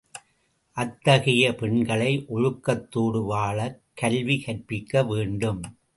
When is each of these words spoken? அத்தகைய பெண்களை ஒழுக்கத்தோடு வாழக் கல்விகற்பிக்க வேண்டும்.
அத்தகைய 0.77 1.55
பெண்களை 1.55 2.25
ஒழுக்கத்தோடு 2.29 3.21
வாழக் 3.25 3.81
கல்விகற்பிக்க 4.01 5.05
வேண்டும். 5.07 5.61